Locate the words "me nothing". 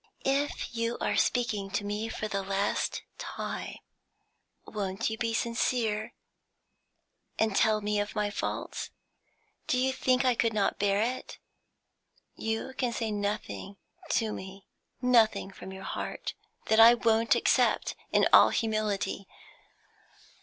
14.33-15.51